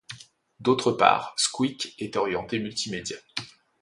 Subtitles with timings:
[0.59, 3.17] D'autre part, Squeak est orienté multimédia.